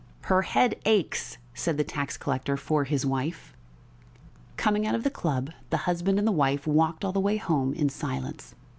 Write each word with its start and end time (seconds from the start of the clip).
"Her 0.21 0.41
head 0.41 0.79
aches," 0.85 1.37
said 1.53 1.77
the 1.77 1.83
tax 1.83 2.17
collector 2.17 2.57
for 2.57 2.85
his 2.85 3.05
wife. 3.05 3.53
Coming 4.57 4.87
out 4.87 4.95
of 4.95 5.03
the 5.03 5.11
club, 5.11 5.51
the 5.69 5.77
husband 5.85 6.17
and 6.17 6.27
wife 6.35 6.65
walked 6.65 7.05
all 7.05 7.11
the 7.11 7.19
way 7.19 7.37
home 7.37 7.71
in 7.75 7.87
silence. 7.87 8.55